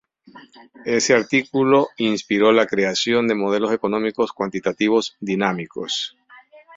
[0.85, 6.17] Ese artículo inspiró la creación de modelos económicos cuantitativos dinámicos.